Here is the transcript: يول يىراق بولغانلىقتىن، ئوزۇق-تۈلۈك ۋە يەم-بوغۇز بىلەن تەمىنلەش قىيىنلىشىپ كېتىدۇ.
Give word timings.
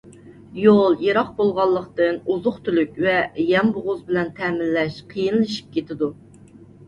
يول 0.61 0.95
يىراق 1.07 1.27
بولغانلىقتىن، 1.41 2.15
ئوزۇق-تۈلۈك 2.31 2.97
ۋە 3.07 3.13
يەم-بوغۇز 3.49 4.01
بىلەن 4.09 4.33
تەمىنلەش 4.39 4.97
قىيىنلىشىپ 5.15 5.77
كېتىدۇ. 5.79 6.09